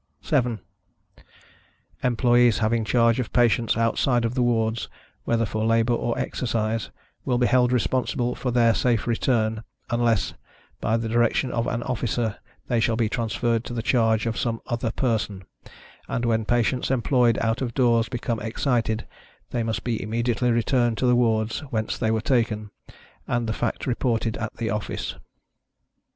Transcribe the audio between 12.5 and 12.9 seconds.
they